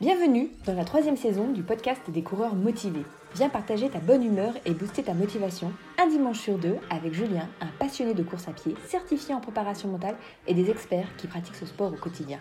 [0.00, 3.04] Bienvenue dans la troisième saison du podcast des coureurs motivés.
[3.34, 7.46] Viens partager ta bonne humeur et booster ta motivation un dimanche sur deux avec Julien,
[7.60, 10.16] un passionné de course à pied, certifié en préparation mentale
[10.46, 12.38] et des experts qui pratiquent ce sport au quotidien.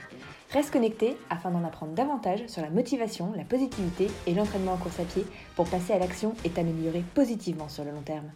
[0.53, 5.01] Reste connecté afin d'en apprendre davantage sur la motivation, la positivité et l'entraînement en course
[5.01, 5.25] à pied
[5.57, 8.31] pour passer à l'action et t'améliorer positivement sur le long terme.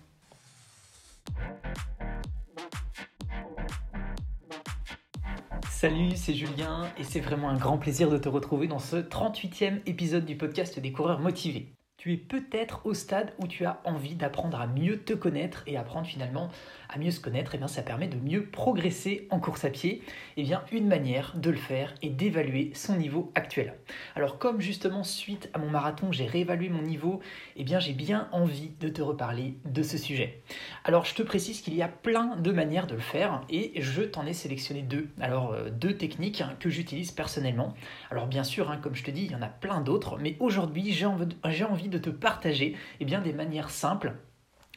[5.84, 9.82] Salut, c'est Julien et c'est vraiment un grand plaisir de te retrouver dans ce 38e
[9.86, 11.74] épisode du podcast des coureurs motivés.
[11.98, 15.76] Tu es peut-être au stade où tu as envie d'apprendre à mieux te connaître et
[15.76, 16.48] apprendre finalement
[16.94, 19.70] à mieux se connaître, et eh bien ça permet de mieux progresser en course à
[19.70, 20.02] pied.
[20.38, 23.76] Et eh bien une manière de le faire est d'évaluer son niveau actuel.
[24.16, 27.20] Alors comme justement suite à mon marathon, j'ai réévalué mon niveau,
[27.56, 30.42] et eh bien j'ai bien envie de te reparler de ce sujet.
[30.84, 34.02] Alors je te précise qu'il y a plein de manières de le faire et je
[34.02, 35.10] t'en ai sélectionné deux.
[35.20, 37.74] Alors euh, deux techniques hein, que j'utilise personnellement.
[38.12, 40.36] Alors bien sûr, hein, comme je te dis, il y en a plein d'autres, mais
[40.40, 44.14] aujourd'hui j'ai envie de te partager eh bien, des manières simples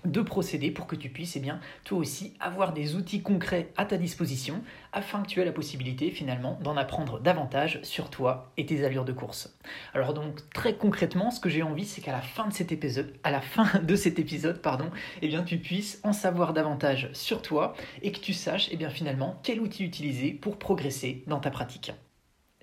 [0.06, 3.84] de procéder pour que tu puisses eh bien, toi aussi avoir des outils concrets à
[3.84, 8.66] ta disposition afin que tu aies la possibilité finalement d'en apprendre davantage sur toi et
[8.66, 9.56] tes allures de course.
[9.94, 13.12] Alors donc très concrètement ce que j'ai envie c'est qu'à la fin de cet épisode,
[13.24, 14.90] la fin de cet épisode pardon,
[15.22, 18.90] eh bien tu puisses en savoir davantage sur toi et que tu saches eh bien
[18.90, 21.92] finalement quel outil utiliser pour progresser dans ta pratique.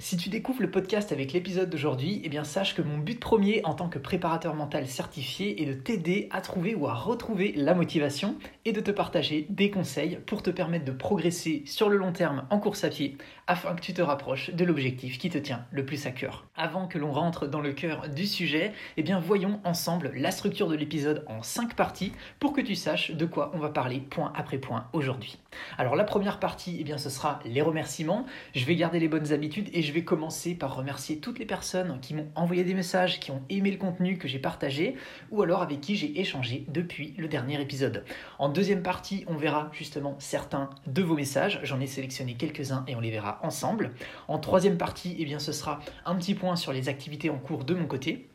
[0.03, 3.61] Si tu découvres le podcast avec l'épisode d'aujourd'hui, eh bien sache que mon but premier
[3.63, 7.73] en tant que préparateur mental certifié est de t'aider à trouver ou à retrouver la
[7.73, 12.11] motivation et de te partager des conseils pour te permettre de progresser sur le long
[12.11, 15.65] terme en course à pied afin que tu te rapproches de l'objectif qui te tient
[15.71, 16.47] le plus à cœur.
[16.57, 20.67] Avant que l'on rentre dans le cœur du sujet, eh bien voyons ensemble la structure
[20.67, 24.33] de l'épisode en 5 parties pour que tu saches de quoi on va parler point
[24.35, 25.39] après point aujourd'hui.
[25.77, 28.25] Alors la première partie, eh bien ce sera les remerciements.
[28.53, 31.99] Je vais garder les bonnes habitudes et je vais commencer par remercier toutes les personnes
[32.01, 34.95] qui m'ont envoyé des messages, qui ont aimé le contenu que j'ai partagé
[35.31, 38.03] ou alors avec qui j'ai échangé depuis le dernier épisode.
[38.39, 41.59] En deuxième partie, on verra justement certains de vos messages.
[41.63, 43.91] J'en ai sélectionné quelques-uns et on les verra ensemble.
[44.27, 47.63] En troisième partie, eh bien, ce sera un petit point sur les activités en cours
[47.63, 48.27] de mon côté.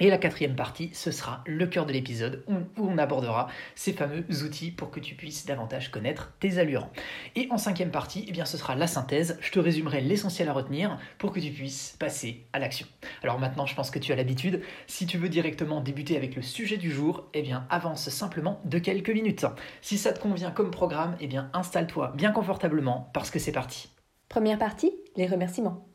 [0.00, 4.24] Et la quatrième partie, ce sera le cœur de l'épisode où, on abordera ces fameux
[4.42, 6.88] outils pour que tu puisses davantage connaître tes allures.
[7.36, 9.38] Et en cinquième partie, eh bien, ce sera la synthèse.
[9.42, 12.86] Je te résumerai l'essentiel à retenir pour que tu puisses passer à l'action.
[13.22, 14.62] Alors maintenant, je pense que tu as l'habitude.
[14.86, 18.78] Si tu veux directement débuter avec le sujet du jour, eh bien, avance simplement de
[18.78, 19.44] quelques minutes.
[19.82, 23.90] Si ça te convient comme programme, eh bien, installe-toi bien confortablement parce que c'est parti.
[24.30, 25.86] Première partie, les remerciements.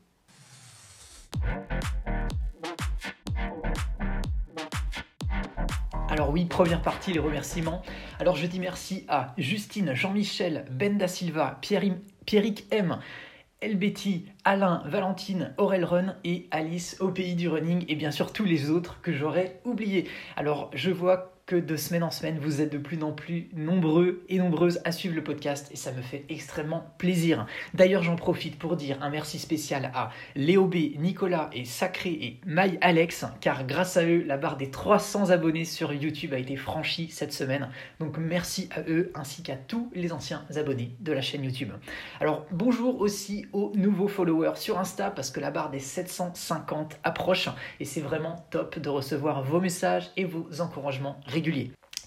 [6.16, 7.82] Alors oui, première partie, les remerciements.
[8.18, 13.00] Alors je dis merci à Justine, Jean-Michel, Ben Da Silva, Pierrick M,
[13.60, 18.46] Elbeti, Alain, Valentine, Aurel Run et Alice au pays du running et bien sûr tous
[18.46, 20.08] les autres que j'aurais oubliés.
[20.36, 24.24] Alors je vois que de semaine en semaine, vous êtes de plus en plus nombreux
[24.28, 27.46] et nombreuses à suivre le podcast et ça me fait extrêmement plaisir.
[27.72, 32.40] D'ailleurs, j'en profite pour dire un merci spécial à Léo B, Nicolas et Sacré et
[32.44, 36.56] Maï Alex, car grâce à eux, la barre des 300 abonnés sur YouTube a été
[36.56, 37.68] franchie cette semaine.
[38.00, 41.70] Donc merci à eux ainsi qu'à tous les anciens abonnés de la chaîne YouTube.
[42.20, 47.48] Alors bonjour aussi aux nouveaux followers sur Insta parce que la barre des 750 approche
[47.78, 51.20] et c'est vraiment top de recevoir vos messages et vos encouragements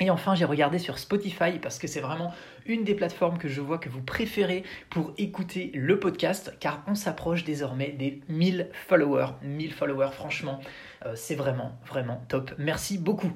[0.01, 2.33] et enfin, j'ai regardé sur Spotify parce que c'est vraiment
[2.65, 6.95] une des plateformes que je vois que vous préférez pour écouter le podcast car on
[6.95, 9.33] s'approche désormais des 1000 followers.
[9.41, 10.61] 1000 followers, franchement,
[11.05, 12.53] euh, c'est vraiment, vraiment top.
[12.57, 13.31] Merci beaucoup.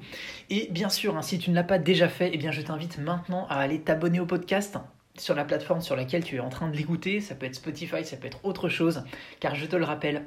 [0.48, 2.96] Et bien sûr, hein, si tu ne l'as pas déjà fait, eh bien, je t'invite
[2.96, 4.78] maintenant à aller t'abonner au podcast
[5.18, 7.20] sur la plateforme sur laquelle tu es en train de l'écouter.
[7.20, 9.04] Ça peut être Spotify, ça peut être autre chose
[9.38, 10.24] car je te le rappelle,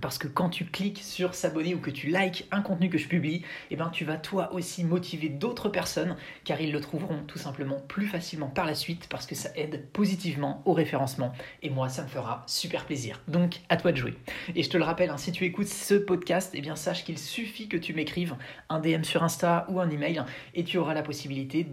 [0.00, 3.08] parce que quand tu cliques sur s'abonner ou que tu likes un contenu que je
[3.08, 7.38] publie, eh ben tu vas toi aussi motiver d'autres personnes car ils le trouveront tout
[7.38, 11.32] simplement plus facilement par la suite parce que ça aide positivement au référencement
[11.62, 13.20] et moi ça me fera super plaisir.
[13.28, 14.14] Donc à toi de jouer.
[14.54, 17.18] Et je te le rappelle, hein, si tu écoutes ce podcast, eh bien sache qu'il
[17.18, 18.36] suffit que tu m'écrives
[18.68, 20.22] un DM sur Insta ou un email
[20.54, 21.66] et tu auras la possibilité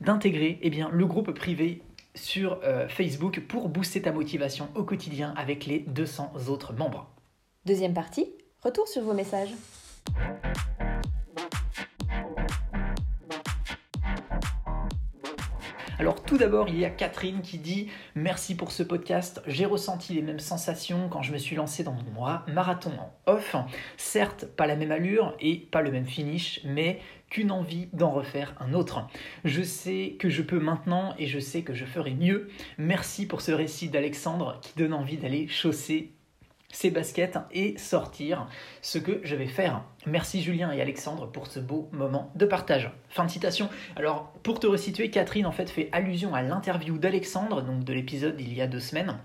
[0.00, 1.82] d'intégrer eh le groupe privé
[2.14, 7.15] sur euh, Facebook pour booster ta motivation au quotidien avec les 200 autres membres.
[7.66, 8.28] Deuxième partie,
[8.62, 9.50] retour sur vos messages.
[15.98, 19.42] Alors tout d'abord, il y a Catherine qui dit Merci pour ce podcast.
[19.48, 23.56] J'ai ressenti les mêmes sensations quand je me suis lancé dans mon marathon en off.
[23.96, 28.54] Certes, pas la même allure et pas le même finish, mais qu'une envie d'en refaire
[28.60, 29.08] un autre.
[29.44, 32.48] Je sais que je peux maintenant et je sais que je ferai mieux.
[32.78, 36.12] Merci pour ce récit d'Alexandre qui donne envie d'aller chausser
[36.76, 38.46] ses baskets et sortir
[38.82, 39.82] ce que je vais faire.
[40.04, 42.90] Merci Julien et Alexandre pour ce beau moment de partage.
[43.08, 43.70] Fin de citation.
[43.96, 48.36] Alors pour te resituer, Catherine en fait fait allusion à l'interview d'Alexandre, donc de l'épisode
[48.36, 49.16] d'il y a deux semaines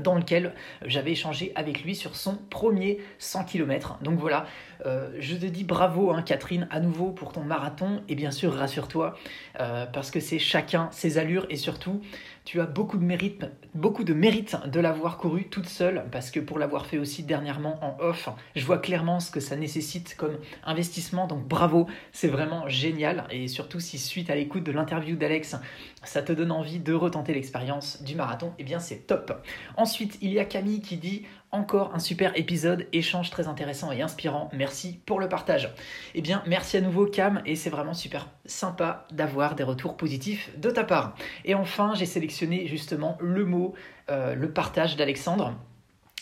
[0.00, 0.54] dans lequel
[0.84, 3.98] j'avais échangé avec lui sur son premier 100 km.
[4.02, 4.46] Donc voilà,
[4.86, 8.52] euh, je te dis bravo hein, Catherine à nouveau pour ton marathon et bien sûr
[8.54, 9.16] rassure-toi
[9.60, 12.00] euh, parce que c'est chacun ses allures et surtout
[12.50, 16.98] tu as beaucoup de mérite, de l'avoir couru toute seule parce que pour l'avoir fait
[16.98, 21.28] aussi dernièrement en off, je vois clairement ce que ça nécessite comme investissement.
[21.28, 25.54] Donc bravo, c'est vraiment génial et surtout si suite à l'écoute de l'interview d'Alex,
[26.02, 29.46] ça te donne envie de retenter l'expérience du marathon, eh bien c'est top.
[29.76, 34.02] Ensuite, il y a Camille qui dit encore un super épisode, échange très intéressant et
[34.02, 34.50] inspirant.
[34.52, 35.74] Merci pour le partage.
[36.14, 40.50] Eh bien, merci à nouveau Cam et c'est vraiment super sympa d'avoir des retours positifs
[40.58, 41.14] de ta part.
[41.44, 43.74] Et enfin, j'ai sélectionné justement le mot,
[44.10, 45.54] euh, le partage d'Alexandre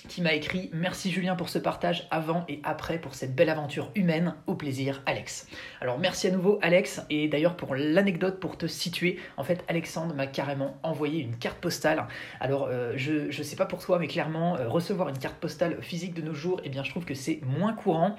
[0.08, 3.90] qui m'a écrit Merci Julien pour ce partage avant et après pour cette belle aventure
[3.94, 4.34] humaine.
[4.46, 5.46] Au plaisir, Alex.
[5.81, 7.02] Alors merci à nouveau, Alex.
[7.10, 11.58] Et d'ailleurs, pour l'anecdote, pour te situer, en fait, Alexandre m'a carrément envoyé une carte
[11.58, 12.06] postale.
[12.40, 15.76] Alors, euh, je ne sais pas pour toi, mais clairement, euh, recevoir une carte postale
[15.82, 18.16] physique de nos jours, eh bien, je trouve que c'est moins courant.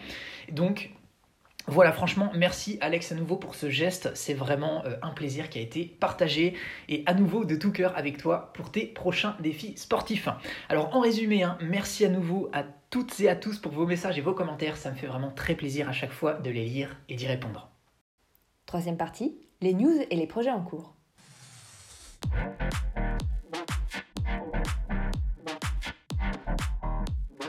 [0.51, 0.91] Donc,
[1.69, 4.09] voilà, franchement, merci Alex à nouveau pour ce geste.
[4.15, 6.55] C'est vraiment euh, un plaisir qui a été partagé
[6.87, 10.27] et à nouveau de tout cœur avec toi pour tes prochains défis sportifs.
[10.67, 14.17] Alors en résumé, hein, merci à nouveau à toutes et à tous pour vos messages
[14.17, 14.77] et vos commentaires.
[14.77, 17.69] Ça me fait vraiment très plaisir à chaque fois de les lire et d'y répondre.
[18.65, 20.95] Troisième partie, les news et les projets en cours.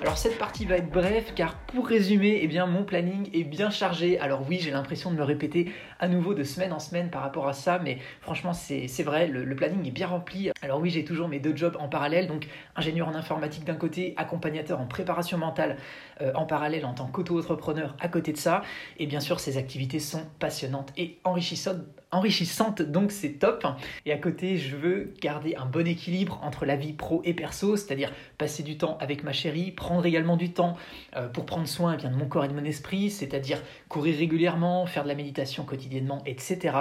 [0.03, 3.69] Alors cette partie va être brève car pour résumer, eh bien, mon planning est bien
[3.69, 4.19] chargé.
[4.19, 7.47] Alors oui, j'ai l'impression de me répéter à nouveau de semaine en semaine par rapport
[7.47, 10.51] à ça, mais franchement c'est vrai, le, planning est bien rempli.
[10.63, 14.15] Alors oui, j'ai toujours mes deux jobs en parallèle, donc ingénieur en informatique d'un côté,
[14.17, 15.77] accompagnateur en préparation mentale
[16.23, 18.63] euh, en parallèle en tant qu'auto-entrepreneur à côté de ça.
[18.99, 21.79] Et bien sûr, ces activités sont passionnantes et enrichissantes
[22.13, 23.67] enrichissante, donc c'est top.
[24.05, 27.77] Et à côté, je veux garder un bon équilibre entre la vie pro et perso,
[27.77, 30.77] c'est-à-dire passer du temps avec ma chérie, prendre également du temps
[31.17, 34.17] euh, pour prendre soin eh bien, de mon corps et de mon esprit, c'est-à-dire courir
[34.19, 36.77] régulièrement, faire de la méditation quotidiennement, etc.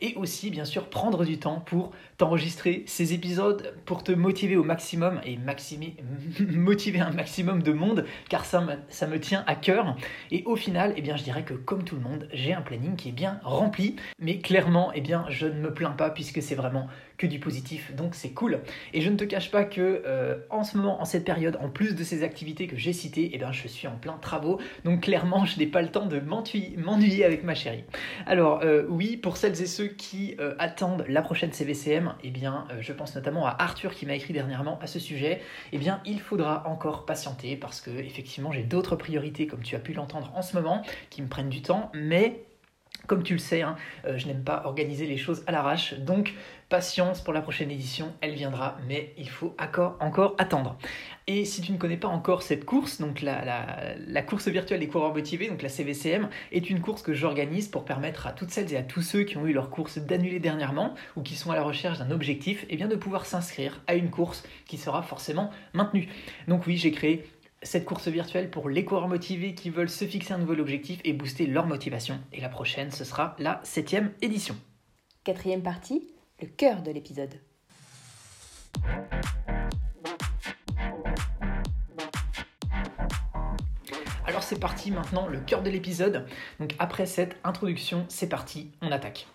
[0.00, 4.64] Et aussi, bien sûr, prendre du temps pour t'enregistrer ces épisodes, pour te motiver au
[4.64, 5.38] maximum et
[6.38, 9.96] motiver un maximum de monde, car ça me, ça me tient à cœur.
[10.30, 12.96] Et au final, eh bien, je dirais que comme tout le monde, j'ai un planning
[12.96, 16.54] qui est bien rempli, mais clairement, eh bien, je ne me plains pas puisque c'est
[16.54, 16.88] vraiment
[17.28, 18.60] du positif, donc c'est cool.
[18.92, 21.68] Et je ne te cache pas que euh, en ce moment, en cette période, en
[21.68, 25.02] plus de ces activités que j'ai citées, eh bien, je suis en plein travaux, donc
[25.02, 27.84] clairement, je n'ai pas le temps de m'ennuyer avec ma chérie.
[28.26, 32.66] Alors euh, oui, pour celles et ceux qui euh, attendent la prochaine CVCM, eh bien,
[32.80, 35.40] je pense notamment à Arthur qui m'a écrit dernièrement à ce sujet.
[35.72, 39.80] Eh bien, il faudra encore patienter parce que effectivement, j'ai d'autres priorités, comme tu as
[39.80, 42.44] pu l'entendre en ce moment, qui me prennent du temps, mais
[43.06, 43.76] comme tu le sais, hein,
[44.16, 46.34] je n'aime pas organiser les choses à l'arrache, donc
[46.74, 50.76] patience pour la prochaine édition, elle viendra, mais il faut encore, encore attendre.
[51.28, 55.14] Et si tu ne connais pas encore cette course, donc la, course virtuelle des coureurs
[55.14, 58.76] motivés, donc la CVCM, est une course que j'organise pour permettre à toutes celles et
[58.76, 61.62] à tous ceux qui ont eu leur course d'annuler dernièrement ou qui sont à la
[61.62, 66.08] recherche d'un objectif, eh bien de pouvoir s'inscrire à une course qui sera forcément maintenue.
[66.48, 67.24] Donc oui, j'ai créé
[67.62, 71.12] cette course virtuelle pour les coureurs motivés qui veulent se fixer un nouvel objectif et
[71.12, 72.18] booster leur motivation.
[72.32, 74.56] Et la prochaine, ce sera la septième édition.
[75.22, 76.08] Quatrième partie,
[76.40, 77.34] le cœur de l'épisode.
[84.26, 86.26] Alors c'est parti maintenant, le cœur de l'épisode.
[86.58, 89.26] Donc après cette introduction, c'est parti, on attaque.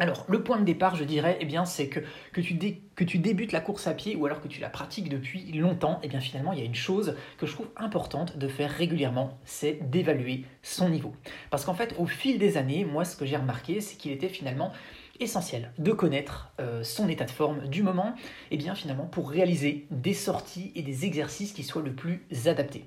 [0.00, 1.98] Alors, le point de départ, je dirais, eh bien, c'est que,
[2.32, 5.98] que, tu débutes la course à pied ou alors que tu la pratiques depuis longtemps,
[6.04, 9.36] eh bien, finalement, il y a une chose que je trouve importante de faire régulièrement,
[9.44, 11.16] c'est d'évaluer son niveau.
[11.50, 14.28] Parce qu'en fait, au fil des années, moi, ce que j'ai remarqué, c'est qu'il était
[14.28, 14.72] finalement
[15.20, 18.14] essentiel de connaître euh, son état de forme du moment,
[18.50, 22.26] et eh bien finalement pour réaliser des sorties et des exercices qui soient le plus
[22.46, 22.84] adaptés.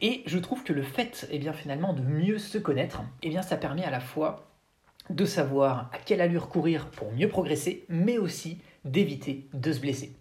[0.00, 3.42] Et je trouve que le fait, eh bien finalement de mieux se connaître, eh bien
[3.42, 4.48] ça permet à la fois
[5.10, 10.17] de savoir à quelle allure courir pour mieux progresser, mais aussi d'éviter de se blesser.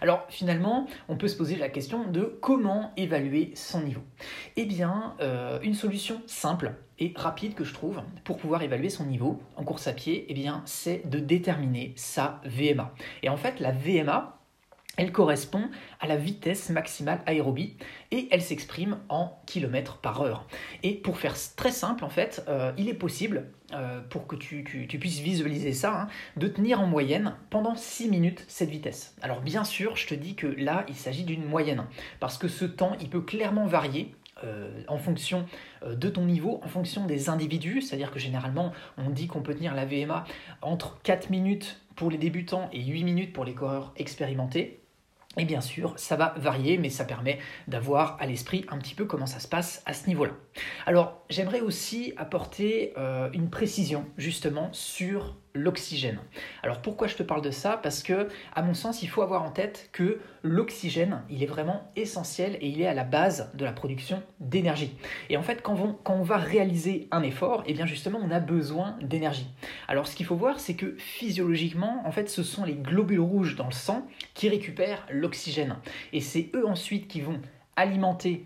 [0.00, 4.02] Alors finalement, on peut se poser la question de comment évaluer son niveau.
[4.56, 9.06] Eh bien, euh, une solution simple et rapide que je trouve pour pouvoir évaluer son
[9.06, 12.92] niveau en course à pied, eh bien, c'est de déterminer sa VMA.
[13.22, 14.39] Et en fait, la VMA,
[15.00, 17.74] elle correspond à la vitesse maximale aérobie
[18.10, 20.46] et elle s'exprime en kilomètres par heure.
[20.82, 24.62] Et pour faire très simple, en fait, euh, il est possible, euh, pour que tu,
[25.00, 29.16] puisses visualiser ça, hein, de tenir en moyenne pendant 6 minutes cette vitesse.
[29.22, 31.86] Alors bien sûr, je te dis que là, il s'agit d'une moyenne,
[32.20, 34.14] parce que ce temps, il peut clairement varier
[34.44, 35.46] euh, en fonction
[35.86, 39.74] de ton niveau, en fonction des individus, c'est-à-dire que généralement on dit qu'on peut tenir
[39.74, 40.24] la VMA
[40.60, 44.79] entre 4 minutes pour les débutants et 8 minutes pour les coureurs expérimentés.
[45.36, 49.04] Et bien sûr, ça va varier, mais ça permet d'avoir à l'esprit un petit peu
[49.04, 50.32] comment ça se passe à ce niveau-là.
[50.86, 56.18] Alors, j'aimerais aussi apporter euh, une précision justement sur l'oxygène.
[56.62, 57.78] Alors pourquoi je te parle de ça?
[57.82, 61.90] Parce que, à mon sens, il faut avoir en tête que l'oxygène, il est vraiment
[61.96, 64.96] essentiel et il est à la base de la production d'énergie.
[65.28, 65.76] Et en fait, quand
[66.06, 69.48] on, va réaliser un effort, et eh bien justement, on a besoin d'énergie.
[69.88, 73.56] Alors ce qu'il faut voir, c'est que physiologiquement, en fait, ce sont les globules rouges
[73.56, 75.76] dans le sang qui récupèrent l'oxygène.
[76.12, 77.40] Et c'est eux ensuite qui vont
[77.76, 78.44] alimenter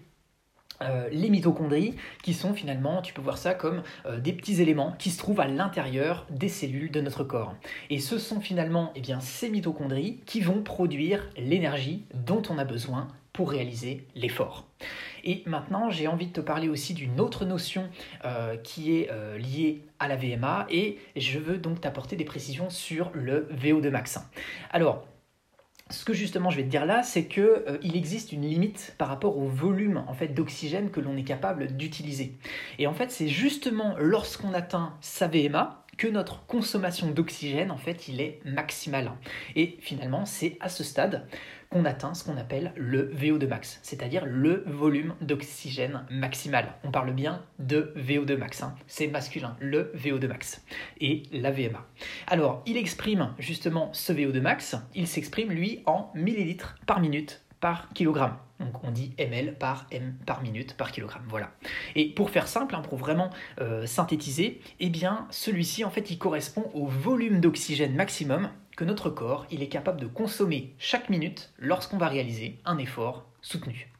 [0.84, 4.92] euh, les mitochondries, qui sont finalement, tu peux voir ça comme euh, des petits éléments
[4.98, 7.54] qui se trouvent à l'intérieur des cellules de notre corps.
[7.90, 13.08] Et ce sont finalement eh ces mitochondries qui vont produire l'énergie dont on a besoin
[13.32, 14.66] pour réaliser l'effort.
[15.24, 17.88] Et maintenant, j'ai envie de te parler aussi d'une autre notion
[18.24, 23.10] euh, qui est liée à la VMA et je veux donc t'apporter des précisions sur
[23.14, 24.20] le VO2 max.
[24.70, 25.06] Alors,
[25.90, 29.08] ce que justement je vais te dire là, c'est qu'il euh, existe une limite par
[29.08, 32.36] rapport au volume en fait d'oxygène que l'on est capable d'utiliser.
[32.78, 38.08] Et en fait, c'est justement lorsqu'on atteint sa VMA que notre consommation d'oxygène en fait,
[38.08, 39.12] il est maximal.
[39.56, 41.26] Et finalement, c'est à ce stade
[41.84, 46.74] atteint ce qu'on appelle le VO2 max, c'est-à-dire le volume d'oxygène maximal.
[46.84, 48.74] On parle bien de VO2 max, hein.
[48.86, 50.64] c'est masculin, le VO2 max
[51.00, 51.84] et la VMA.
[52.28, 57.88] Alors, il exprime justement ce VO2 max, il s'exprime lui en millilitres par minute par
[57.94, 58.36] kilogramme.
[58.60, 61.24] Donc on dit ml par m par minute par kilogramme.
[61.28, 61.50] Voilà.
[61.96, 66.18] Et pour faire simple, hein, pour vraiment euh, synthétiser, eh bien celui-ci en fait il
[66.18, 71.52] correspond au volume d'oxygène maximum que notre corps il est capable de consommer chaque minute
[71.58, 73.90] lorsqu'on va réaliser un effort soutenu.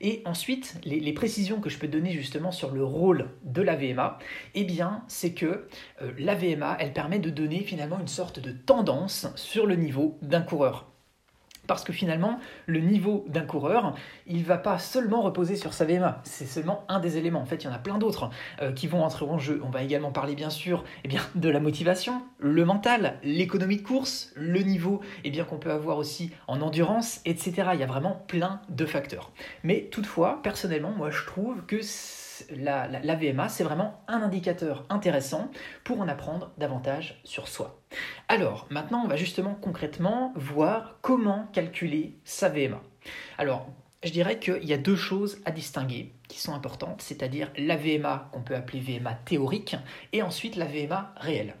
[0.00, 4.18] Et ensuite, les, précisions que je peux donner justement sur le rôle de la VMA,
[4.56, 4.66] eh
[5.06, 5.68] c'est que
[6.02, 10.18] euh, la VMA, elle permet de donner finalement une sorte de tendance sur le niveau
[10.20, 10.91] d'un coureur.
[11.66, 13.94] Parce que finalement, le niveau d'un coureur,
[14.26, 16.20] il ne va pas seulement reposer sur sa VMA.
[16.24, 17.40] C'est seulement un des éléments.
[17.40, 19.60] En fait, il y en a plein d'autres euh, qui vont entrer en jeu.
[19.64, 23.82] On va également parler, bien sûr, eh bien, de la motivation, le mental, l'économie de
[23.82, 27.70] course, le niveau eh bien, qu'on peut avoir aussi en endurance, etc.
[27.74, 29.30] Il y a vraiment plein de facteurs.
[29.62, 31.80] Mais toutefois, personnellement, moi, je trouve que
[32.56, 35.50] la, VMA, c'est vraiment un indicateur intéressant
[35.84, 37.80] pour en apprendre davantage sur soi.
[38.28, 42.82] Alors, maintenant, on va justement concrètement voir comment calculer sa VMA.
[43.38, 43.68] Alors,
[44.04, 48.30] je dirais qu'il y a deux choses à distinguer qui sont importantes, c'est-à-dire la VMA
[48.32, 49.76] qu'on peut appeler VMA théorique
[50.12, 51.54] et ensuite la VMA réelle.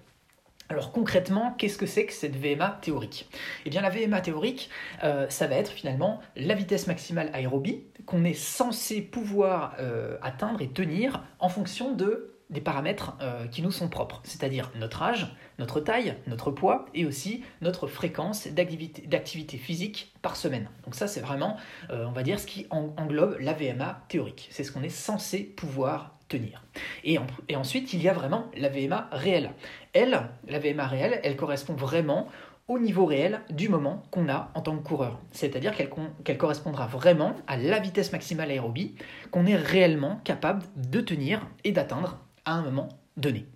[0.72, 3.28] Alors concrètement, qu'est-ce que c'est que cette VMA théorique?
[3.66, 4.70] Eh bien la VMA théorique,
[5.04, 10.62] euh, ça va être finalement la vitesse maximale aérobie qu'on est censé pouvoir euh, atteindre
[10.62, 15.34] et tenir en fonction de des paramètres euh, qui nous sont propres, c'est-à-dire notre âge,
[15.58, 20.68] notre taille, notre poids et aussi notre fréquence d'activité physique par semaine.
[20.84, 21.56] Donc ça c'est vraiment,
[21.88, 24.48] on va dire, ce qui englobe la VMA théorique.
[24.50, 26.62] C'est ce qu'on est censé pouvoir tenir.
[27.04, 27.18] Et,
[27.48, 29.52] et ensuite, il y a vraiment la VMA réelle.
[29.92, 32.28] Elle, la VMA réelle, elle correspond vraiment
[32.68, 35.20] au niveau réel du moment qu'on a en tant que coureur.
[35.30, 38.94] C'est-à-dire qu'elle correspondra vraiment à la vitesse maximale aérobie
[39.30, 43.46] qu'on est réellement capable de tenir et d'atteindre à un moment donné.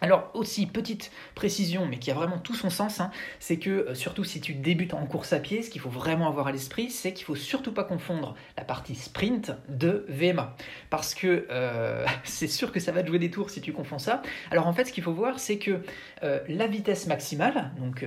[0.00, 3.94] Alors aussi, petite précision, mais qui a vraiment tout son sens, hein, c'est que euh,
[3.94, 6.90] surtout si tu débutes en course à pied, ce qu'il faut vraiment avoir à l'esprit,
[6.90, 10.54] c'est qu'il faut surtout pas confondre la partie sprint de VMA.
[10.90, 13.98] Parce que euh, c'est sûr que ça va te jouer des tours si tu confonds
[13.98, 14.22] ça.
[14.50, 15.82] Alors en fait, ce qu'il faut voir, c'est que
[16.22, 18.04] euh, la vitesse maximale, donc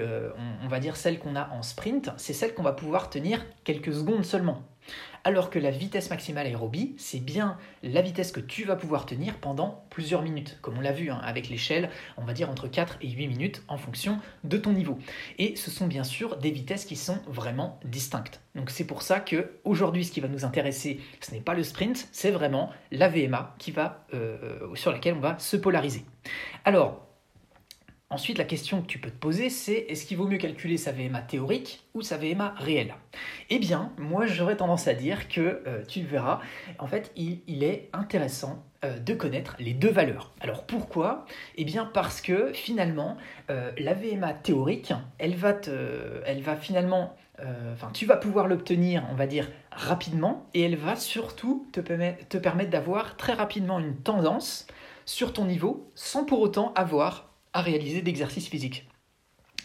[0.64, 3.94] on, va dire celle qu'on a en sprint, c'est celle qu'on va pouvoir tenir quelques
[3.94, 4.64] secondes seulement
[5.24, 9.38] alors que la vitesse maximale aérobie, c'est bien la vitesse que tu vas pouvoir tenir
[9.38, 12.98] pendant plusieurs minutes, comme on l'a vu hein, avec l'échelle, on va dire entre 4
[13.02, 14.98] et 8 minutes en fonction de ton niveau.
[15.38, 18.42] Et ce sont bien sûr des vitesses qui sont vraiment distinctes.
[18.56, 21.64] Donc c'est pour ça que aujourd'hui, ce qui va nous intéresser, ce n'est pas le
[21.64, 26.06] sprint, c'est vraiment la VMA qui va, euh, sur laquelle on va se polariser.
[26.66, 27.11] Alors,
[28.12, 30.92] Ensuite, la question que tu peux te poser, c'est est-ce qu'il vaut mieux calculer sa
[30.92, 32.94] VMA théorique ou sa VMA réelle?
[33.50, 36.42] Eh bien, moi, j'aurais tendance à dire que, euh, tu le verras,
[36.78, 40.34] en fait, il, est intéressant euh, de connaître les deux valeurs.
[40.42, 41.26] Alors pourquoi?
[41.56, 43.16] Eh bien parce que finalement,
[43.50, 45.54] euh, la VMA théorique, elle va,
[46.58, 47.16] finalement
[47.72, 52.70] enfin, tu vas pouvoir l'obtenir, on va dire, rapidement, et elle va surtout te permettre
[52.70, 54.68] d'avoir très rapidement une tendance
[55.06, 58.88] sur ton niveau, sans pour autant avoir à réaliser d'exercice physique.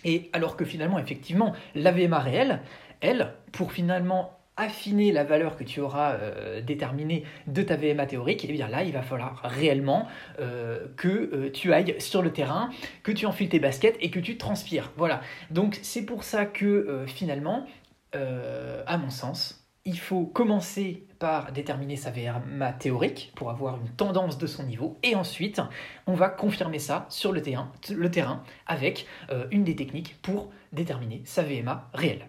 [0.05, 2.61] Et alors que finalement, effectivement, la VMA réelle,
[3.00, 8.45] elle, pour finalement affiner la valeur que tu auras euh, déterminée de ta VMA théorique,
[8.45, 10.09] et eh bien là, il va falloir réellement
[10.40, 12.71] euh, que euh, tu ailles sur le terrain,
[13.02, 14.93] que tu enfiles tes baskets et que tu transpires.
[14.97, 15.21] Voilà.
[15.50, 17.66] Donc c'est pour ça que finalement,
[18.14, 24.38] à mon sens, il faut commencer par déterminer sa VMA théorique pour avoir une tendance
[24.38, 25.61] de son niveau et ensuite
[26.06, 29.06] on va confirmer ça sur le terrain, avec
[29.50, 32.28] une des techniques pour déterminer sa VMA réelle.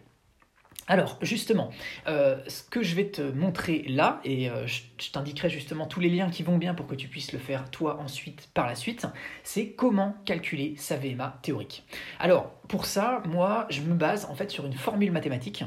[0.88, 1.70] Alors justement,
[2.08, 6.10] euh, ce que je vais te montrer là, et euh, je, t'indiquerai justement tous les
[6.10, 9.06] liens qui vont bien pour que tu puisses le faire toi ensuite par la suite,
[9.44, 11.84] c'est comment calculer sa VMA théorique.
[12.20, 15.66] Alors pour ça, moi je me base en fait sur une formule mathématique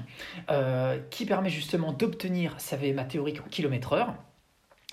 [0.51, 4.15] euh, qui permet justement d'obtenir sa VMA théorique en kilomètre heure.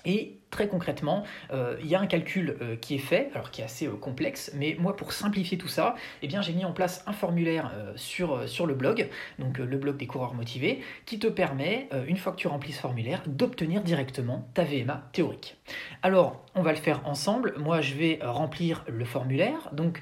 [0.04, 3.60] Et très concrètement, euh, il y a un calcul euh, qui est fait, alors qui
[3.60, 6.72] est assez euh, complexe, mais moi pour simplifier tout ça, eh bien j'ai mis en
[6.72, 11.26] place un formulaire sur, sur le blog, donc le blog des coureurs motivés, qui te
[11.26, 15.56] permet, une fois que tu remplis ce formulaire, d'obtenir directement ta VMA théorique.
[16.02, 17.54] Alors, on va le faire ensemble.
[17.58, 19.70] Moi, je vais remplir le formulaire.
[19.72, 20.00] Donc,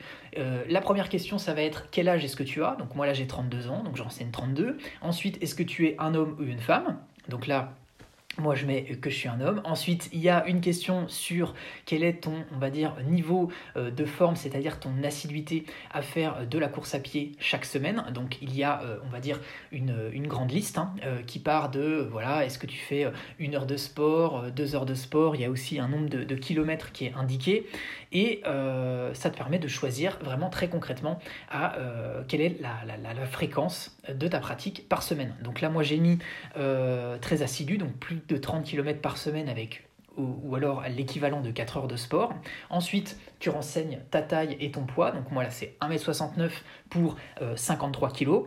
[0.69, 2.77] la première question, ça va être quel âge est-ce que tu as?
[2.77, 4.79] Donc, moi là, j'ai 32 ans, donc j'enseigne 32.
[5.01, 6.99] Ensuite, est-ce que tu es un homme ou une femme?
[7.29, 7.73] Donc là,
[8.39, 9.63] moi, je mets que je suis un homme.
[9.65, 11.55] Ensuite, il y a une question sur
[11.87, 16.37] quel est ton, on va dire, niveau euh, de forme, c'est-à-dire ton assiduité à faire
[16.37, 18.05] euh, de la course à pied chaque semaine.
[18.13, 19.41] Donc, il y a, euh, on va dire,
[19.73, 20.93] une, grande liste hein,
[21.27, 23.07] qui part de, voilà, est-ce que tu fais
[23.39, 25.37] une heure de sport, deux heures de sport?
[25.37, 27.67] Il y a aussi un nombre de, kilomètres qui est indiqué.
[28.11, 31.77] Et ça te permet de choisir vraiment très concrètement à
[32.27, 35.37] quelle est la, fréquence de ta pratique par semaine.
[35.45, 36.19] Donc là, moi, j'ai mis
[37.21, 39.85] très assidu, donc plus de 30 km par semaine avec
[40.17, 42.33] ou, alors l'équivalent de 4 heures de sport.
[42.71, 45.11] Ensuite, tu renseignes ta taille et ton poids.
[45.11, 46.51] Donc moi là c'est 1m69
[46.89, 47.17] pour
[47.55, 48.47] 53 euh, kg.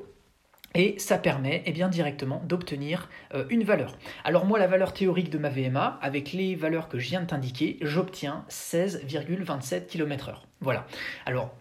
[0.76, 3.98] Et ça permet eh bien, directement d'obtenir euh, une valeur.
[4.24, 7.26] Alors moi, la valeur théorique de ma VMA, avec les valeurs que je viens de
[7.26, 10.36] t'indiquer, j'obtiens 16,27 km/h.
[10.62, 10.86] Voilà.
[11.26, 11.52] Alors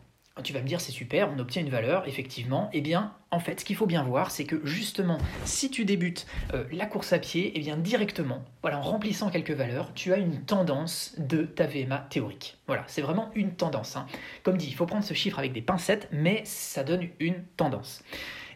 [0.42, 2.70] tu vas me dire c'est super, on obtient une valeur, effectivement.
[2.72, 6.26] Eh bien, en fait, ce qu'il faut bien voir, c'est que justement, si tu débutes
[6.54, 10.16] euh, la course à pied, eh bien directement, voilà, en remplissant quelques valeurs, tu as
[10.16, 12.56] une tendance de ta VMA théorique.
[12.66, 13.96] Voilà, c'est vraiment une tendance.
[13.96, 14.06] Hein.
[14.42, 18.02] Comme dit, il faut prendre ce chiffre avec des pincettes, mais ça donne une tendance.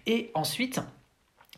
[0.07, 0.81] Et ensuite,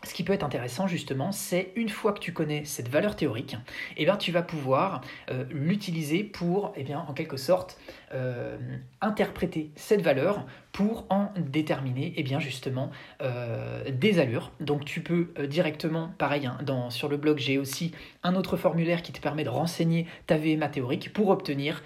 [0.05, 3.57] ce qui peut être intéressant justement, c'est une fois que tu connais cette valeur théorique,
[3.97, 7.79] eh tu vas pouvoir euh, l'utiliser pour, eh en quelque sorte,
[8.13, 8.57] euh,
[9.01, 12.91] interpréter cette valeur pour en déterminer eh bien, justement
[13.23, 14.53] euh, des allures.
[14.61, 19.03] Donc tu peux directement, pareil, hein, dans, sur le blog, j'ai aussi un autre formulaire
[19.03, 21.83] qui te permet de renseigner ta VMA théorique pour obtenir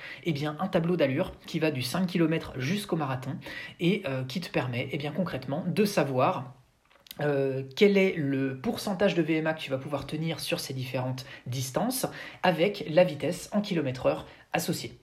[0.61, 3.37] un tableau d'allure qui va du 5 km jusqu'au marathon
[3.81, 6.58] et qui te permet bien, concrètement de savoir
[7.21, 11.25] euh, quel est le pourcentage de VMA que tu vas pouvoir tenir sur ces différentes
[11.47, 12.07] distances
[12.43, 14.99] avec la vitesse en kilomètre heure associée.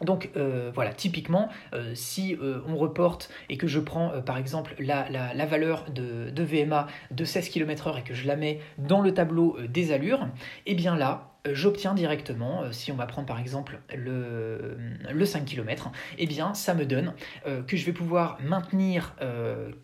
[0.00, 5.46] Donc euh, voilà, typiquement, euh, si on reporte et que je prends par exemple la,
[5.46, 9.92] valeur de, VMA de 16 km/h et que je la mets dans le tableau des
[9.92, 10.24] allures,
[10.66, 14.76] et eh bien là, euh, j'obtiens directement, euh, si on va prendre par exemple le,
[15.10, 17.14] le 5 km, eh bien ça me donne
[17.46, 19.14] euh, que je vais pouvoir maintenir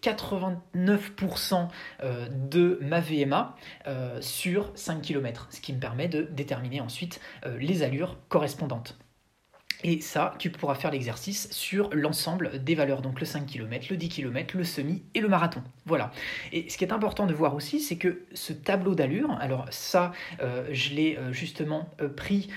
[0.03, 1.69] 89%
[2.51, 3.57] de ma VMA
[4.21, 7.21] sur 5 km, ce qui me permet de déterminer ensuite
[7.59, 8.99] les allures correspondantes.
[9.85, 13.97] Et ça, tu pourras faire l'exercice sur l'ensemble des valeurs, donc le 5 km, le
[13.97, 15.63] 10 km, le semi et le marathon.
[15.87, 16.11] Voilà.
[16.53, 20.13] Et ce qui est important de voir aussi, c'est que ce tableau d'allure, alors ça,
[20.43, 22.49] euh, je l'ai euh, justement euh, pris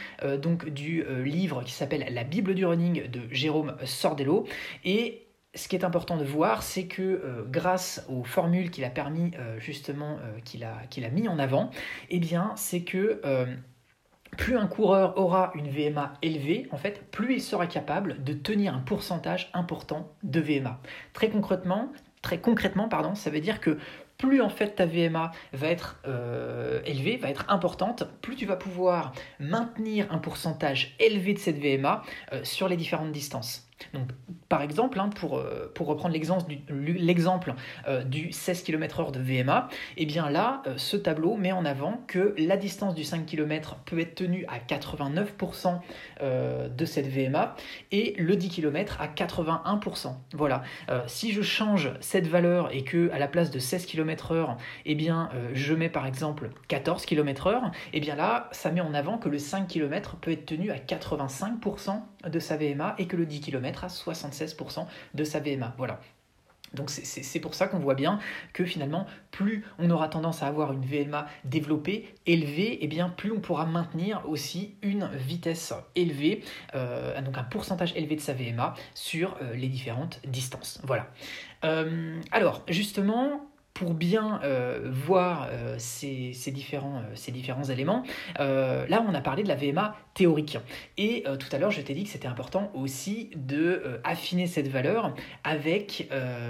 [0.42, 4.48] donc du livre qui s'appelle La Bible du running de Jérôme Sordello.
[4.84, 9.32] Et ce qui est important de voir, c'est que grâce aux formules qu'il a permis
[9.58, 11.72] justement, qu'il a, qu'il a mis en avant,
[12.10, 13.22] eh bien, c'est que
[14.38, 18.74] plus un coureur aura une VMA élevée, en fait, plus il sera capable de tenir
[18.74, 20.80] un pourcentage important de VMA.
[21.14, 21.92] Très concrètement,
[22.22, 23.78] très concrètement pardon, ça veut dire que
[24.18, 28.56] plus en fait ta VMA va être euh, élevée, va être importante, plus tu vas
[28.56, 33.68] pouvoir maintenir un pourcentage élevé de cette VMA euh, sur les différentes distances.
[33.94, 34.10] Donc,
[34.52, 37.54] par exemple, hein, pour, euh, pour reprendre l'exemple du, l'exemple,
[37.88, 41.64] euh, du 16 km/h de VMA, et eh bien là, euh, ce tableau met en
[41.64, 45.80] avant que la distance du 5 km peut être tenue à 89%
[46.22, 47.56] de cette VMA
[47.92, 50.16] et le 10 km à 81%.
[50.34, 50.64] Voilà.
[51.08, 55.30] si je change cette valeur et que à la place de 16 km/h, eh bien,
[55.54, 59.40] je mets par exemple 14 km/h, et bien là, ça met en avant que le
[59.40, 63.84] 5 km peut être tenu à 85% de sa VMA et que le 10 km
[63.84, 65.74] à 76% de sa VMA.
[65.78, 66.00] Voilà.
[66.74, 68.20] Donc c'est pour ça qu'on voit bien
[68.54, 73.10] que finalement, plus on aura tendance à avoir une VMA développée, élevée, et eh bien
[73.10, 76.44] plus on pourra maintenir aussi une vitesse élevée,
[76.76, 80.80] euh, donc un pourcentage élevé de sa VMA sur euh, les différentes distances.
[80.84, 81.08] Voilà.
[81.66, 88.04] Euh, alors justement, pour bien euh, voir euh, ces, différents, euh, ces, différents, éléments,
[88.38, 90.58] là on a parlé de la VMA théorique.
[90.98, 95.14] Et tout à l'heure je t'ai dit que c'était important aussi de affiner cette valeur
[95.44, 96.10] avec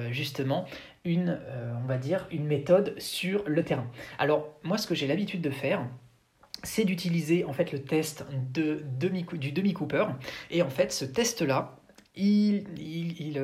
[0.10, 0.66] justement
[1.04, 1.40] une,
[1.84, 3.88] on va dire, une méthode sur le terrain.
[4.20, 5.86] Alors moi ce que j'ai l'habitude de faire,
[6.64, 10.06] c'est d'utiliser en fait le test de demi, du demi-cooper.
[10.50, 11.78] Et en fait ce test-là,
[12.16, 13.42] il, il,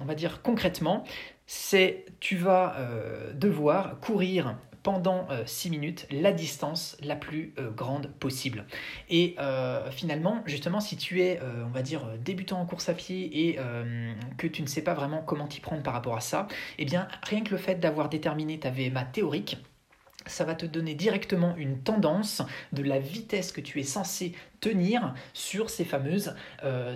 [0.00, 1.04] on va dire concrètement,
[1.46, 7.70] c'est tu vas euh, devoir courir pendant 6 euh, minutes la distance la plus euh,
[7.70, 8.66] grande possible.
[9.08, 9.36] Et
[9.90, 13.58] finalement, justement, si tu es, on va dire, débutant en course à pied et
[14.38, 17.08] que tu ne sais pas vraiment comment t'y prendre par rapport à ça, eh bien,
[17.22, 19.58] rien que le fait d'avoir déterminé ta VMA théorique,
[20.26, 24.32] ça va te donner directement une tendance de la vitesse que tu es censé
[24.64, 26.34] tenir sur ces fameuses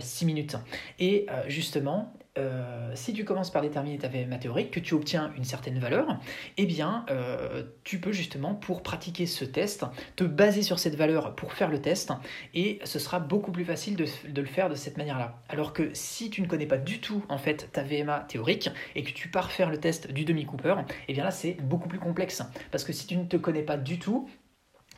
[0.01, 0.57] 6 minutes.
[0.99, 5.45] Et justement, euh, si tu commences par déterminer ta VMA théorique, que tu obtiens une
[5.45, 6.19] certaine valeur,
[6.57, 9.85] eh bien, euh, tu peux justement, pour pratiquer ce test,
[10.17, 12.13] te baser sur cette valeur pour faire le test,
[12.55, 14.07] et ce sera beaucoup plus facile de,
[14.41, 15.43] le faire de cette manière-là.
[15.49, 19.03] Alors que si tu ne connais pas du tout, en fait, ta VMA théorique, et
[19.03, 20.77] que tu pars faire le test du demi-cooper,
[21.09, 22.43] eh bien là, c'est beaucoup plus complexe.
[22.71, 24.29] Parce que si tu ne te connais pas du tout,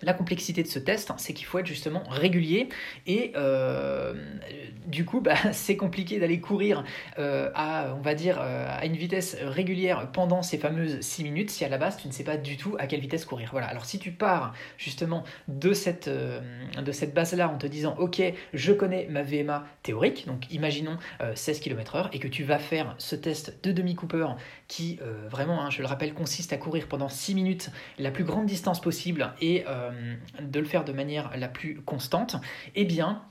[0.02, 2.68] la complexité de ce test, c'est qu'il faut être justement régulier
[3.06, 4.14] et euh,
[4.86, 6.84] du coup, bah, c'est compliqué d'aller courir
[7.18, 11.50] euh, à, on va dire, euh, à une vitesse régulière pendant ces fameuses 6 minutes
[11.50, 13.50] si à la base tu ne sais pas du tout à quelle vitesse courir.
[13.52, 13.66] Voilà.
[13.66, 18.22] Alors si tu pars justement de cette, de cette base-là en te disant, ok,
[18.54, 20.98] je connais ma VMA théorique, donc imaginons
[21.34, 24.26] 16 km/h et que tu vas faire ce test de demi-cooper
[24.68, 28.46] qui vraiment, hein, je le rappelle, consiste à courir pendant 6 minutes la plus grande
[28.46, 32.36] distance possible et euh, de le faire de manière la plus constante,
[32.74, 33.22] eh bien,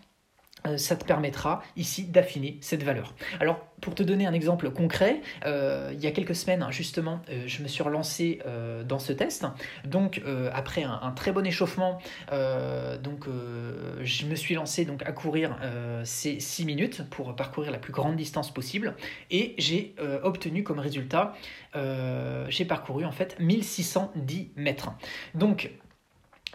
[0.68, 3.16] euh, ça te permettra ici d'affiner cette valeur.
[3.40, 7.64] Alors pour te donner un exemple concret, euh, il y a quelques semaines justement je
[7.64, 8.42] me suis relancé
[8.86, 9.46] dans ce test.
[9.86, 13.26] Donc après un, très bon échauffement, donc
[14.02, 15.58] je me suis lancé donc à courir
[16.04, 18.96] ces 6 minutes pour parcourir la plus grande distance possible
[19.32, 21.34] et j'ai obtenu comme résultat
[21.74, 24.92] j'ai parcouru en fait 1610 mètres.
[25.36, 25.72] Donc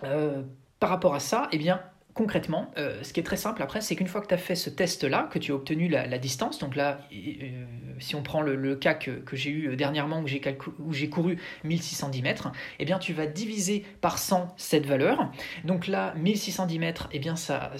[0.02, 0.42] euh,
[0.80, 1.80] par rapport à ça, eh bien,
[2.14, 4.54] concrètement, euh, ce qui est très simple après, c'est qu'une fois que tu as fait
[4.54, 7.64] ce test-là, que tu as obtenu la, distance, donc là, euh,
[7.98, 12.84] si on prend le, cas que, j'ai eu dernièrement où j'ai, couru 1610 mètres, eh
[12.84, 15.30] bien tu vas diviser par 100 cette valeur.
[15.64, 17.72] Donc là, 1610 mètres, eh bien ça,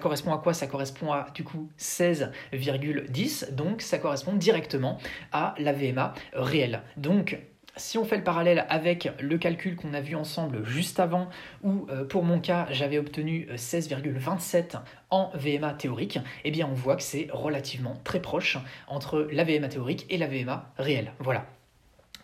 [0.00, 0.54] correspond à quoi?
[0.54, 4.98] Ça correspond à du coup 16,10, donc ça correspond directement
[5.30, 6.82] à la VMA réelle.
[6.96, 7.38] Donc
[7.78, 11.28] si on fait le parallèle avec le calcul qu'on a vu ensemble juste avant,
[11.62, 14.78] où euh, pour mon cas j'avais obtenu 16,27 euh,
[15.10, 19.68] en VMA théorique, eh bien on voit que c'est relativement très proche entre la VMA
[19.68, 21.12] théorique et la VMA réelle.
[21.20, 21.46] Voilà.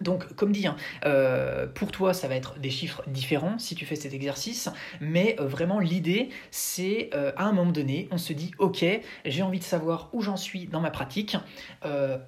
[0.04, 3.86] Donc, comme dit, hein, euh, pour toi, ça va être des chiffres différents si tu
[3.86, 4.68] fais cet exercice,
[5.00, 8.84] mais euh, vraiment l'idée, c'est euh, à un moment donné, on se dit, ok,
[9.24, 11.36] j'ai envie de savoir où j'en suis dans ma pratique.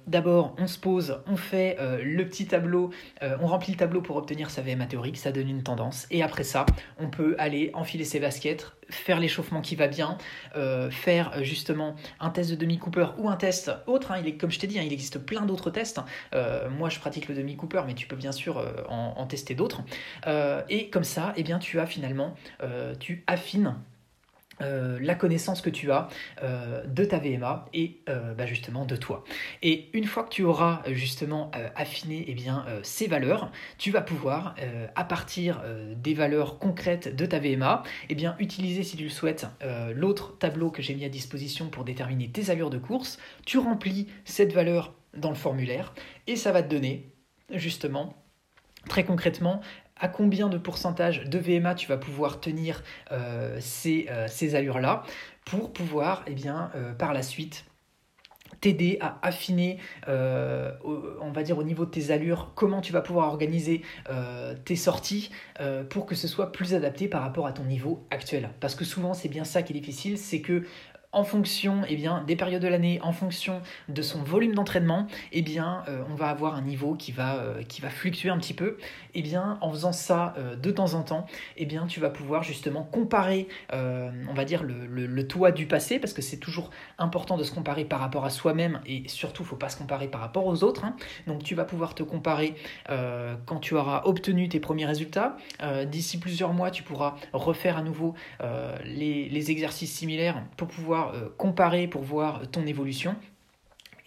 [0.07, 2.89] D'abord, on se pose, on fait le petit tableau,
[3.21, 6.43] on remplit le tableau pour obtenir sa VMA théorique, ça donne une tendance, et après
[6.43, 6.65] ça,
[6.99, 10.17] on peut aller enfiler ses baskets, faire l'échauffement qui va bien,
[10.55, 14.11] euh, faire euh, justement un test de demi-cooper ou un test autre.
[14.11, 14.19] Hein.
[14.21, 15.99] il est, comme je t'ai dit, hein, il existe plein d'autres tests.
[16.33, 19.81] Euh, moi, je pratique le demi-cooper, mais tu peux bien sûr en, tester d'autres.
[20.69, 22.35] et comme ça, eh bien, tu as finalement,
[22.99, 23.75] tu affines
[24.61, 26.07] euh, la connaissance que tu as
[26.43, 29.23] euh, de ta VMA et euh, bah, justement de toi.
[29.61, 34.55] Et une fois que tu auras justement affiné eh bien, ces valeurs, tu vas pouvoir,
[34.95, 35.61] à partir
[35.95, 39.47] des valeurs concrètes de ta VMA, eh bien, utiliser, si tu le souhaites,
[39.93, 43.19] l'autre tableau que j'ai mis à disposition pour déterminer tes allures de course.
[43.45, 45.93] Tu remplis cette valeur dans le formulaire
[46.27, 47.11] et ça va te donner
[47.51, 48.15] justement
[48.87, 49.61] très concrètement
[49.99, 55.03] à combien de pourcentage de VMA tu vas pouvoir tenir euh, ces, euh, ces allures-là
[55.45, 57.65] pour pouvoir, eh bien, euh, par la suite,
[58.61, 63.27] t'aider à affiner, on va dire au niveau de tes allures, comment tu vas pouvoir
[63.27, 63.83] organiser
[64.65, 65.29] tes sorties
[65.89, 68.49] pour que ce soit plus adapté par rapport à ton niveau actuel.
[68.59, 70.63] Parce que souvent c'est bien ça qui est difficile, c'est que
[71.13, 75.41] en fonction eh bien, des périodes de l'année, en fonction de son volume d'entraînement, eh
[75.41, 78.53] bien, euh, on va avoir un niveau qui va, euh, qui va fluctuer un petit
[78.53, 78.77] peu.
[79.13, 82.43] Eh bien, en faisant ça euh, de temps en temps, eh bien, tu vas pouvoir
[82.43, 87.37] justement comparer, on va dire, le, le, toi du passé, parce que c'est toujours important
[87.37, 90.07] de se comparer par rapport à soi-même, et surtout, il ne faut pas se comparer
[90.07, 90.83] par rapport aux autres.
[90.83, 90.95] Hein.
[91.25, 92.55] Donc, tu vas pouvoir te comparer
[93.45, 95.37] quand tu auras obtenu tes premiers résultats.
[95.85, 98.13] D'ici plusieurs mois, tu pourras refaire à nouveau
[98.83, 103.15] les exercices similaires pour pouvoir euh, comparer pour voir ton évolution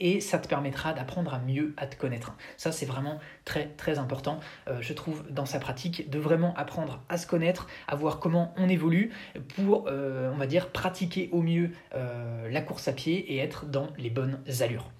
[0.03, 2.35] et ça te permettra d'apprendre à mieux à te connaître.
[2.57, 7.03] Ça, c'est vraiment très très important, euh, je trouve, dans sa pratique, de vraiment apprendre
[7.11, 9.12] à se connaître, à voir comment on évolue
[9.57, 11.72] pour, euh, on va dire, pratiquer au mieux
[12.50, 14.90] la course à pied et être dans les bonnes allures.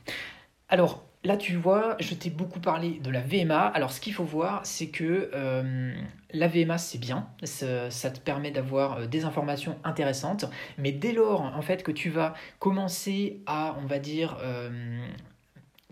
[0.69, 3.67] Alors, Là, tu vois, je t'ai beaucoup parlé de la VMA.
[3.67, 5.93] Alors, ce qu'il faut voir, c'est que euh,
[6.33, 7.29] la VMA, c'est bien.
[7.43, 10.47] Ça, te permet d'avoir euh, des informations intéressantes.
[10.79, 14.99] Mais dès lors, en fait, que tu vas commencer à, on va dire, euh,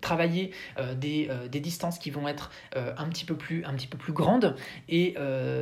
[0.00, 3.86] travailler euh, euh, des, distances qui vont être euh, un, petit peu plus, un petit
[3.86, 4.56] peu plus grandes
[4.88, 5.16] et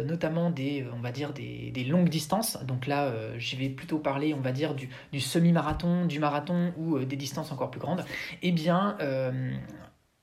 [0.04, 2.58] notamment des, on va dire des, longues distances.
[2.64, 6.98] Donc là, je vais plutôt parler, on va dire, du, du semi-marathon, du marathon ou
[6.98, 8.04] des distances encore plus grandes.
[8.42, 8.96] Eh bien,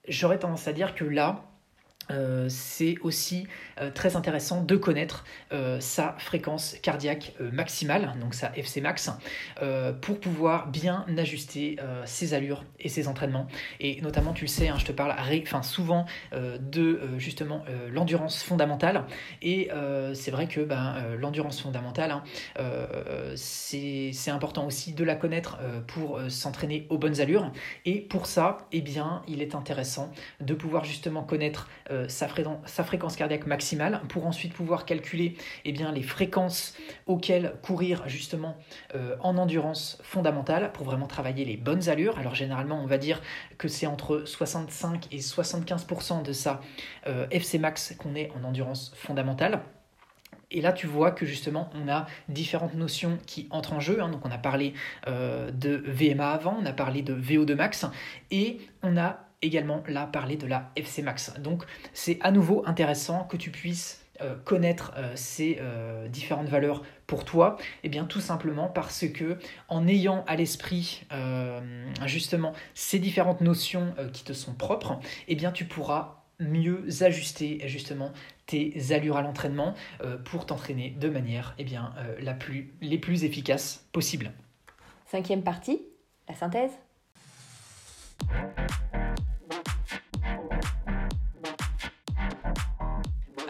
[0.07, 1.52] j'aurais tendance à dire que là,
[2.11, 3.47] euh, c'est aussi
[3.79, 9.09] euh, très intéressant de connaître euh, sa fréquence cardiaque maximale, donc sa FC max,
[10.01, 13.47] pour pouvoir bien ajuster ses allures et ses entraînements.
[13.79, 15.13] Et notamment, tu le sais, hein, je te parle
[15.63, 19.05] souvent de justement l'endurance fondamentale.
[19.41, 19.69] Et
[20.13, 22.23] c'est vrai que ben, l'endurance fondamentale, hein,
[23.35, 27.51] c'est important aussi de la connaître pour s'entraîner aux bonnes allures.
[27.85, 32.27] Et pour ça, eh bien, il est intéressant de pouvoir justement connaître euh, sa,
[32.83, 36.75] fréquence cardiaque maximale pour ensuite pouvoir calculer eh les fréquences
[37.05, 38.57] auxquelles courir justement
[38.95, 42.17] euh, en endurance fondamentale pour vraiment travailler les bonnes allures.
[42.17, 43.21] Alors généralement on va dire
[43.57, 46.61] que c'est entre 65 et 75% de sa
[47.07, 49.61] euh, FC max qu'on est en endurance fondamentale.
[50.53, 54.01] Et là, tu vois que justement, on a différentes notions qui entrent en jeu.
[54.01, 54.09] Hein.
[54.09, 54.73] Donc, on a parlé
[55.07, 57.85] de VMA avant, on a parlé de VO2 max,
[58.31, 61.33] et on a également là parler de la FC Max.
[61.39, 61.63] Donc
[61.93, 67.25] c'est à nouveau intéressant que tu puisses euh, connaître euh, ces euh, différentes valeurs pour
[67.25, 69.37] toi et eh bien tout simplement parce que
[69.67, 71.05] en ayant à l'esprit
[72.05, 78.11] justement ces différentes notions qui te sont propres eh bien tu pourras mieux ajuster justement
[78.45, 79.75] tes allures à l'entraînement
[80.25, 84.31] pour t'entraîner de manière eh bien, la plus, les plus efficaces possible.
[85.05, 85.81] Cinquième partie,
[86.27, 86.71] la synthèse.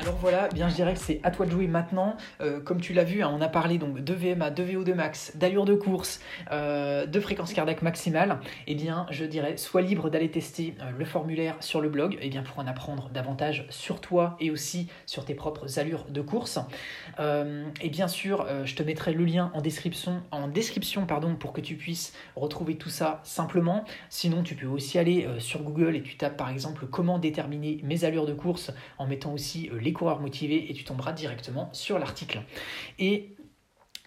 [0.04, 2.18] Alors voilà, bien je dirais que c'est à toi de jouer maintenant.
[2.42, 5.32] Euh, comme tu l'as vu, hein, on a parlé donc de VMA, de VO2 max,
[5.38, 6.20] d'allure de course,
[6.52, 8.42] euh, de fréquence cardiaque maximale.
[8.68, 12.28] Eh bien, je dirais, sois libre d'aller tester euh, le formulaire sur le blog, eh
[12.28, 16.60] bien pour en apprendre davantage sur toi et aussi sur tes propres allures de course.
[17.19, 21.62] Et bien sûr, je te mettrai le lien en description, en description pardon, pour que
[21.62, 23.86] tu puisses retrouver tout ça simplement.
[24.10, 28.04] Sinon, tu peux aussi aller sur Google et tu tapes par exemple comment déterminer mes
[28.04, 32.41] allures de course en mettant aussi les coureurs motivés et tu tomberas directement sur l'article.
[32.99, 33.36] Et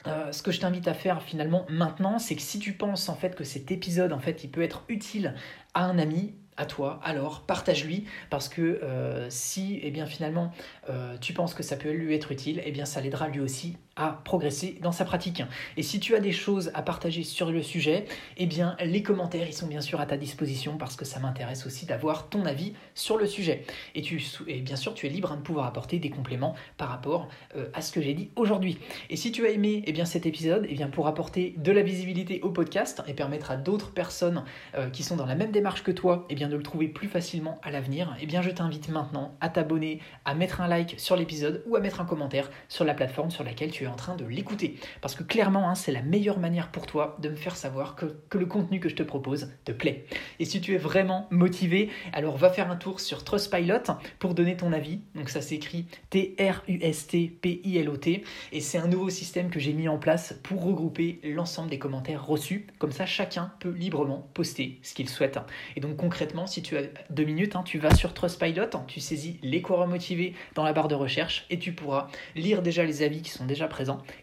[0.06, 3.16] euh, ce que je t'invite à faire finalement maintenant, c'est que si tu penses en
[3.16, 5.34] fait que cet épisode en fait il peut être utile
[5.74, 10.52] à un ami, à toi, alors partage-lui parce que euh, si et eh bien finalement
[10.88, 13.76] euh, tu penses que ça peut lui être utile, eh bien ça l'aidera lui aussi
[13.96, 15.42] à progresser dans sa pratique.
[15.76, 18.06] Et si tu as des choses à partager sur le sujet,
[18.36, 21.66] eh bien les commentaires ils sont bien sûr à ta disposition parce que ça m'intéresse
[21.66, 23.64] aussi d'avoir ton avis sur le sujet.
[23.94, 24.22] Et, tu,
[24.62, 27.92] bien sûr tu es libre de pouvoir apporter des compléments par rapport euh, à ce
[27.92, 28.78] que j'ai dit aujourd'hui.
[29.10, 31.82] Et si tu as aimé eh bien, cet épisode, eh bien, pour apporter de la
[31.82, 34.44] visibilité au podcast et permettre à d'autres personnes
[34.76, 37.08] euh, qui sont dans la même démarche que toi eh bien, de le trouver plus
[37.08, 41.16] facilement à l'avenir, eh bien je t'invite maintenant à t'abonner, à mettre un like sur
[41.16, 44.24] l'épisode ou à mettre un commentaire sur la plateforme sur laquelle tu en train de
[44.24, 44.76] l'écouter.
[45.00, 48.06] Parce que clairement, hein, c'est la meilleure manière pour toi de me faire savoir que,
[48.28, 50.06] que, le contenu que je te propose te plaît.
[50.38, 53.82] Et si tu es vraiment motivé, alors va faire un tour sur Trustpilot
[54.18, 55.00] pour donner ton avis.
[55.14, 58.24] Donc ça s'écrit T-R-U-S-T-P-I-L-O-T.
[58.52, 62.26] Et c'est un nouveau système que j'ai mis en place pour regrouper l'ensemble des commentaires
[62.26, 62.66] reçus.
[62.78, 65.38] Comme ça, chacun peut librement poster ce qu'il souhaite.
[65.76, 69.38] Et donc concrètement, si tu as deux minutes, hein, tu vas sur Trustpilot, tu saisis
[69.42, 73.22] les coureurs motivés dans la barre de recherche et tu pourras lire déjà les avis
[73.22, 73.68] qui sont déjà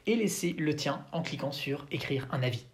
[0.05, 2.65] et laisser le tien en cliquant sur écrire un avis.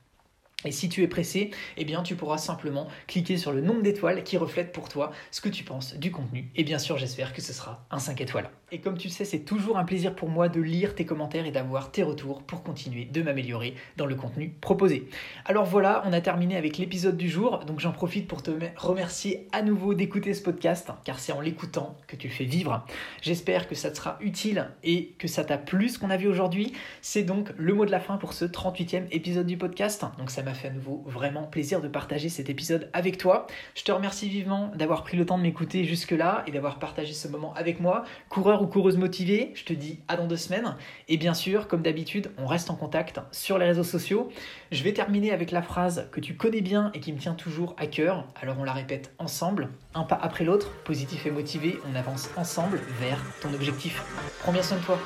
[0.66, 4.24] Et si tu es pressé, eh bien tu pourras simplement cliquer sur le nombre d'étoiles
[4.24, 6.52] qui reflète pour toi ce que tu penses du contenu.
[6.56, 8.50] Et bien sûr, j'espère que ce sera un 5 étoiles.
[8.72, 11.52] Et comme tu sais, c'est toujours un plaisir pour moi de lire tes commentaires et
[11.52, 15.08] d'avoir tes retours pour continuer de m'améliorer dans le contenu proposé.
[15.46, 19.48] Alors voilà, on a terminé avec l'épisode du jour, donc j'en profite pour te remercier
[19.52, 22.86] à nouveau d'écouter ce podcast, car c'est en l'écoutant que tu fais vivre.
[23.22, 26.28] J'espère que ça te sera utile et que ça t'a plu ce qu'on a vu
[26.28, 26.74] aujourd'hui.
[27.02, 30.06] C'est donc le mot de la fin pour ce 38e épisode du podcast.
[30.18, 33.48] Donc ça m'a fait à nouveau vraiment plaisir de partager cet épisode avec toi.
[33.76, 37.28] Je te remercie vivement d'avoir pris le temps de m'écouter jusque-là et d'avoir partagé ce
[37.28, 38.04] moment avec moi.
[38.30, 40.76] Coureur ou coureuse motivée, je te dis à dans deux semaines.
[41.08, 44.30] Et bien sûr, comme d'habitude, on reste en contact sur les réseaux sociaux.
[44.72, 47.76] Je vais terminer avec la phrase que tu connais bien et qui me tient toujours
[47.78, 48.28] à cœur.
[48.42, 52.80] Alors on la répète ensemble, un pas après l'autre, positif et motivé, on avance ensemble
[53.00, 54.04] vers ton objectif.
[54.42, 55.00] Prends bien soin de toi.